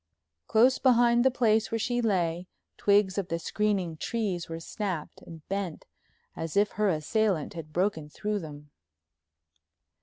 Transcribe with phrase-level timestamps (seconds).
[0.47, 5.47] Close behind the place where she lay twigs of the screening trees were snapped and
[5.47, 5.85] bent
[6.35, 8.71] as if her assailant had broken through them.